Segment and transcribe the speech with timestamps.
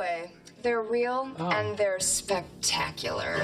[0.00, 1.50] And by the way, they're real Oh.
[1.50, 3.38] and they're spectacular.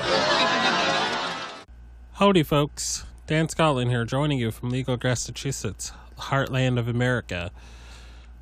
[2.14, 3.04] Howdy, folks.
[3.26, 7.50] Dan Scotland here, joining you from Legal, Massachusetts, heartland of America.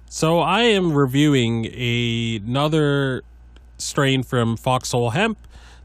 [0.09, 3.23] So, I am reviewing a, another
[3.79, 5.39] strain from Foxhole Hemp.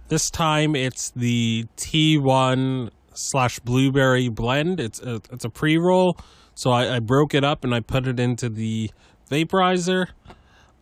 [0.09, 4.79] This time, it's the T1 slash blueberry blend.
[4.79, 6.17] It's a, it's a pre roll,
[6.53, 8.91] so I, I broke it up and I put it into the
[9.31, 10.07] vaporizer.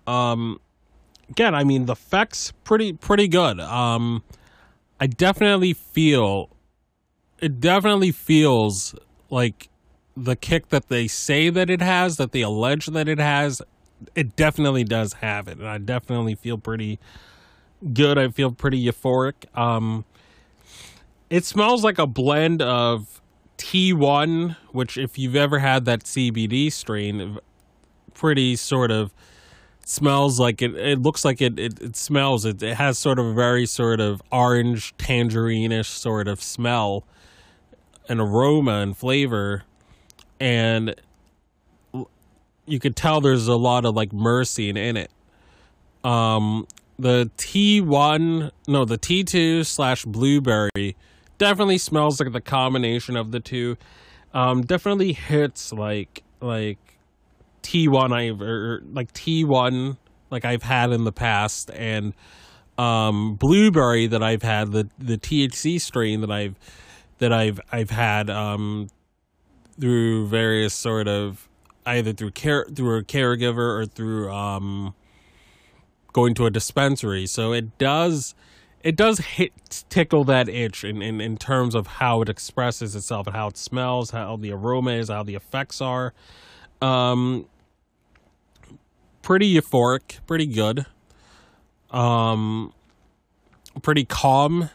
[0.08, 0.59] Um,
[1.30, 3.60] again, I mean the effects pretty pretty good.
[3.60, 4.24] Um,
[5.00, 6.50] I definitely feel
[7.40, 8.96] it definitely feels
[9.30, 9.70] like
[10.16, 13.62] the kick that they say that it has, that they allege that it has,
[14.16, 15.60] it definitely does have it.
[15.60, 17.00] And I definitely feel pretty
[17.94, 18.18] good.
[18.18, 19.34] I feel pretty euphoric.
[19.58, 20.06] Um
[21.30, 23.22] it smells like a blend of
[23.58, 27.38] T1, which if you've ever had that CBD strain,
[28.14, 29.14] pretty sort of
[29.88, 32.46] smells like it it looks like it it, it smells.
[32.46, 37.06] It, it has sort of a very sort of orange tangerine-ish sort of smell
[38.09, 39.64] and aroma and flavor.
[40.40, 40.96] And
[42.66, 45.11] you could tell there's a lot of like mercy in it.
[46.03, 46.67] Um
[47.00, 50.96] the t1 no the t2 slash blueberry
[51.38, 53.78] definitely smells like the combination of the two.
[54.34, 56.97] Um definitely hits like like
[57.67, 59.97] T1 I've or like T1
[60.29, 62.14] like I've had in the past and
[62.78, 66.55] um blueberry that I've had the the THC strain that I've
[67.17, 68.87] that I've I've had um
[69.79, 71.49] through various sort of
[71.85, 74.96] either through care through a caregiver or through um
[76.13, 78.34] going to a dispensary so it does
[78.81, 79.52] it does hit
[79.90, 83.58] tickle that itch in, in, in terms of how it expresses itself and how it
[83.58, 86.13] smells, how the aroma is, how the effects are.
[86.81, 87.47] Um,
[89.28, 90.85] pretty euphoric, pretty good.
[91.91, 92.74] Um,
[93.82, 94.70] pretty calm.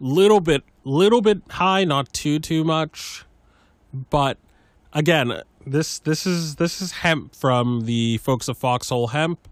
[0.00, 3.26] Little bit, little bit high, not too too much,
[3.92, 4.38] but
[4.94, 9.46] again, this this is this is hemp from the folks at Foxhole Hemp.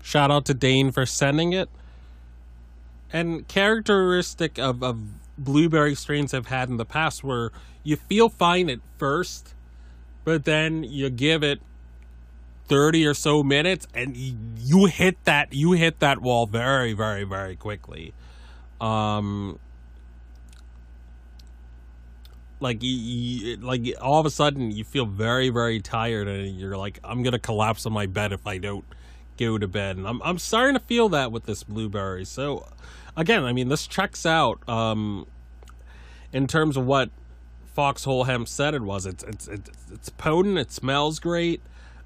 [0.00, 1.68] Shout out to Dane for sending it.
[3.12, 5.00] And characteristic of, of
[5.36, 7.50] blueberry strains I've had in the past where
[7.82, 9.54] you feel fine at first,
[10.22, 11.60] but then you give it
[12.66, 17.56] 30 or so minutes and you hit that you hit that wall very very very
[17.56, 18.12] quickly.
[18.80, 19.58] Um
[22.60, 26.98] like you, like all of a sudden you feel very very tired and you're like
[27.04, 28.84] i'm gonna collapse on my bed if i don't
[29.36, 29.96] go to bed.
[29.96, 32.24] And i'm, I'm starting to feel that with this blueberry.
[32.24, 32.66] So
[33.16, 35.26] again i mean this checks out um
[36.32, 37.10] in terms of what
[37.74, 39.04] foxhole hemp said it was.
[39.04, 41.60] It's it's it's, it's potent it smells great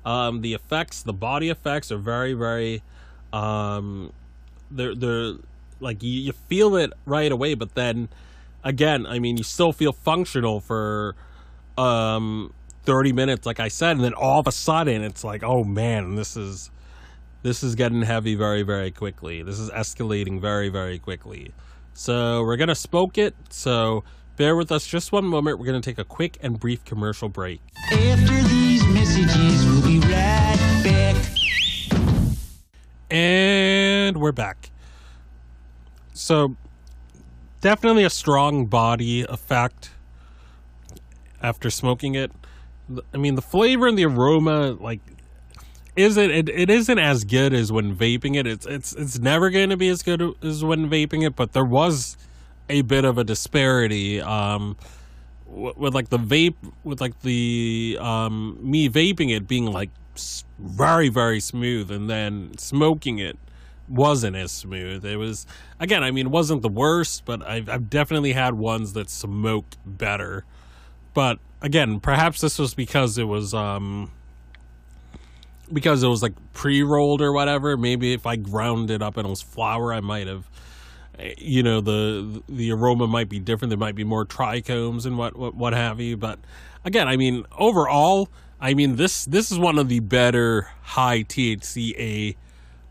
[0.08, 2.82] um the effects the body effects are very very
[3.32, 4.12] um
[4.70, 5.34] they're they're
[5.80, 8.08] like you, you feel it right away but then
[8.64, 11.14] again, I mean, you still feel functional for
[11.76, 12.52] um
[12.84, 16.16] 30 minutes like I said and then all of a sudden it's like, "Oh man,
[16.16, 16.70] this is
[17.42, 19.42] this is getting heavy very very quickly.
[19.42, 21.52] This is escalating very very quickly."
[21.94, 23.34] So, we're going to spoke it.
[23.50, 24.04] So,
[24.36, 25.58] bear with us just one moment.
[25.58, 27.60] We're going to take a quick and brief commercial break.
[27.90, 29.77] After these messages,
[33.10, 34.70] And we're back.
[36.12, 36.56] So,
[37.62, 39.90] definitely a strong body effect
[41.42, 42.30] after smoking it.
[43.14, 45.00] I mean, the flavor and the aroma, like,
[45.96, 48.46] isn't it, it isn't as good as when vaping it.
[48.46, 51.34] It's it's it's never going to be as good as when vaping it.
[51.34, 52.16] But there was
[52.68, 54.76] a bit of a disparity um,
[55.46, 59.90] with, with like the vape, with like the um, me vaping it being like
[60.58, 63.38] very very smooth, and then smoking it
[63.88, 65.04] wasn't as smooth.
[65.04, 65.46] It was
[65.80, 69.76] again, I mean, it wasn't the worst, but I've, I've definitely had ones that smoked
[69.84, 70.44] better.
[71.14, 74.10] But again, perhaps this was because it was um
[75.72, 77.76] because it was like pre-rolled or whatever.
[77.76, 80.48] Maybe if I ground it up and it was flour, I might have
[81.36, 83.70] you know the the aroma might be different.
[83.70, 86.16] There might be more trichomes and what what, what have you.
[86.16, 86.38] But
[86.84, 88.28] again, I mean, overall,
[88.60, 92.36] I mean this this is one of the better high THCA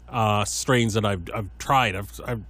[0.09, 1.95] uh, strains that I've I've tried.
[1.95, 2.43] I've, I've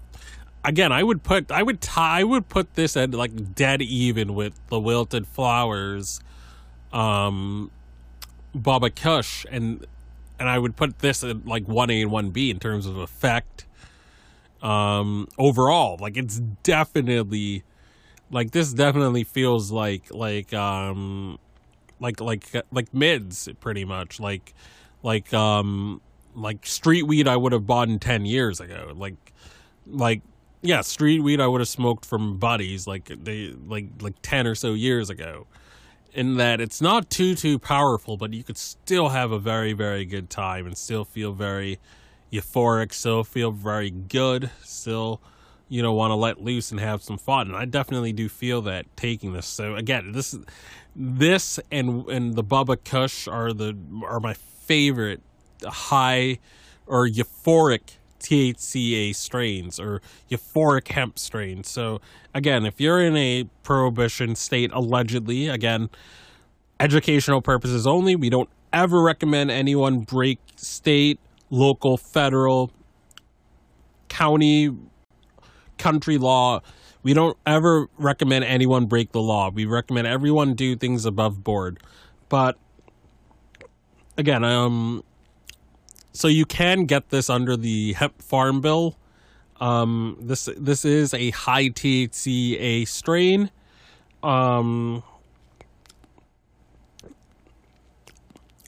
[0.63, 4.35] again, I would put I would tie I would put this at like dead even
[4.35, 6.19] with the wilted flowers,
[6.93, 7.71] um,
[8.55, 9.85] Bubba Kush, and
[10.39, 12.97] and I would put this at like one A and one B in terms of
[12.97, 13.65] effect.
[14.61, 17.63] Um, overall, like it's definitely
[18.29, 21.39] like this definitely feels like like um
[21.99, 24.53] like like like mids pretty much like
[25.03, 26.01] like um
[26.35, 28.93] like street weed I would have bought in 10 years ago.
[28.95, 29.33] Like
[29.85, 30.21] like
[30.61, 34.55] yeah, street weed I would have smoked from buddies like they like like 10 or
[34.55, 35.47] so years ago.
[36.13, 40.05] In that it's not too too powerful, but you could still have a very very
[40.05, 41.79] good time and still feel very
[42.31, 45.21] euphoric, still feel very good, still
[45.69, 47.47] you know want to let loose and have some fun.
[47.47, 49.45] And I definitely do feel that taking this.
[49.45, 50.37] So again, this
[50.95, 55.21] this and and the Bubba Kush are the are my favorite
[55.63, 56.39] high
[56.85, 61.69] or euphoric THCA strains or euphoric hemp strains.
[61.69, 62.01] So,
[62.33, 65.89] again, if you're in a prohibition state, allegedly, again,
[66.79, 71.19] educational purposes only, we don't ever recommend anyone break state,
[71.49, 72.71] local, federal,
[74.09, 74.75] county,
[75.77, 76.61] country law.
[77.03, 79.49] We don't ever recommend anyone break the law.
[79.49, 81.79] We recommend everyone do things above board.
[82.29, 82.57] But
[84.17, 85.03] again, um
[86.17, 88.97] so you can get this under the hemp farm bill.
[89.59, 93.51] Um, this this is a high THCA strain.
[94.23, 95.03] Um,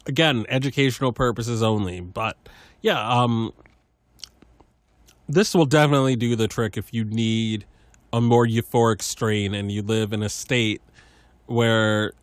[0.06, 2.02] again, educational purposes only.
[2.02, 2.38] But
[2.82, 3.54] yeah, um,
[5.30, 7.66] this will definitely do the trick if you need
[8.12, 10.82] a more euphoric strain and you live in a state
[11.46, 12.14] where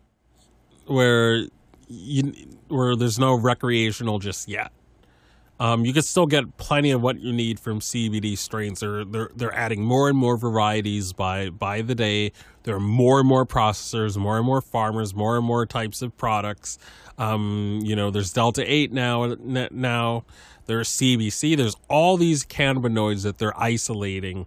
[0.85, 1.45] where
[1.87, 2.33] you
[2.67, 4.71] where there's no recreational just yet.
[5.59, 8.81] Um, you can still get plenty of what you need from CBD strains.
[8.81, 12.33] They're, they're they're adding more and more varieties by by the day.
[12.63, 16.15] There are more and more processors, more and more farmers, more and more types of
[16.17, 16.77] products.
[17.17, 19.35] Um, you know, there's Delta Eight now.
[19.39, 20.25] Now
[20.67, 24.45] there's CBC, there's all these cannabinoids that they're isolating.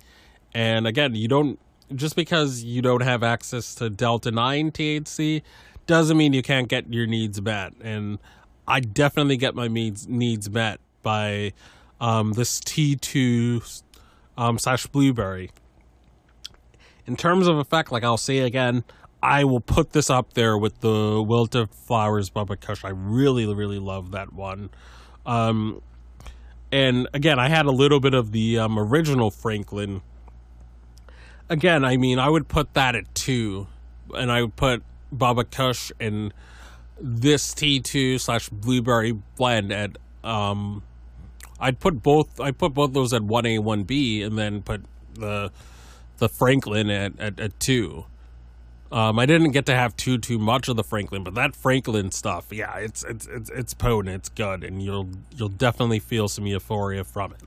[0.55, 1.59] And again, you don't
[1.95, 5.43] just because you don't have access to delta 9 THC
[5.87, 7.73] doesn't mean you can't get your needs met.
[7.81, 8.19] And
[8.69, 11.53] I definitely get my needs needs met by
[12.01, 13.83] um, this T2
[14.39, 15.51] um, slash blueberry.
[17.07, 18.85] In terms of effect, like I'll say again,
[19.23, 22.85] I will put this up there with the Wilted Flowers Bubba Kush.
[22.85, 24.71] I really, really love that one.
[25.27, 25.83] Um,
[26.73, 30.03] and again, I had a little bit of the um, original Franklin.
[31.49, 33.67] Again, I mean, I would put that at two,
[34.15, 34.83] and I would put
[35.15, 36.33] Bubba Kush and
[37.01, 40.83] this T2 slash blueberry blend at um
[41.59, 44.83] I'd put both I put both those at one A, one B, and then put
[45.15, 45.51] the
[46.19, 48.05] the Franklin at, at, at two.
[48.93, 52.11] Um, I didn't get to have too too much of the Franklin, but that Franklin
[52.11, 56.47] stuff, yeah, it's it's it's it's potent, it's good, and you'll you'll definitely feel some
[56.47, 57.41] euphoria from it.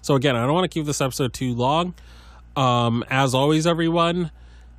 [0.00, 1.94] So again, I don't want to keep this episode too long.
[2.54, 4.30] Um, as always, everyone,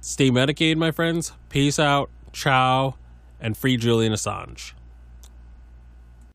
[0.01, 1.33] stay medicated, my friends.
[1.49, 2.95] Peace out, ciao,
[3.39, 4.73] and free Julian Assange.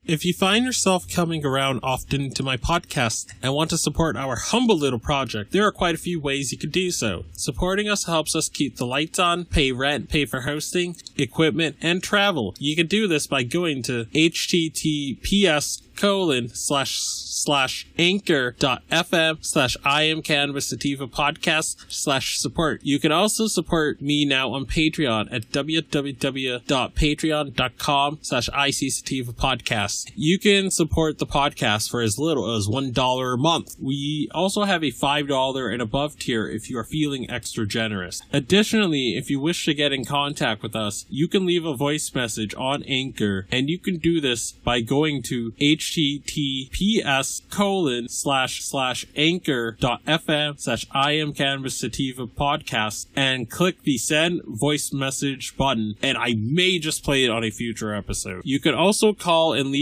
[0.04, 4.34] If you find yourself coming around often to my podcast and want to support our
[4.34, 7.24] humble little project, there are quite a few ways you could do so.
[7.36, 12.02] Supporting us helps us keep the lights on, pay rent, pay for hosting, equipment, and
[12.02, 12.56] travel.
[12.58, 19.76] You can do this by going to https colon slash slash anchor dot fm slash
[19.84, 22.80] I am cannabis sativa podcast slash support.
[22.82, 29.91] You can also support me now on Patreon at www.patreon.com slash IC sativa podcast.
[30.14, 33.76] You can support the podcast for as little as one dollar a month.
[33.80, 38.22] We also have a five dollar and above tier if you are feeling extra generous.
[38.32, 42.14] Additionally, if you wish to get in contact with us, you can leave a voice
[42.14, 49.06] message on Anchor and you can do this by going to https colon slash slash
[49.16, 55.56] anchor dot fm slash I am cannabis sativa podcast and click the send voice message
[55.56, 58.42] button and I may just play it on a future episode.
[58.44, 59.81] You can also call and leave